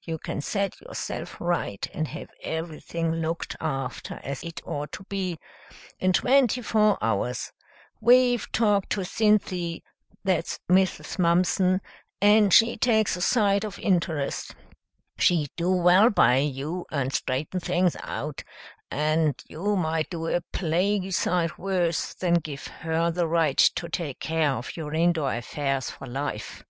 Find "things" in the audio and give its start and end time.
17.60-17.94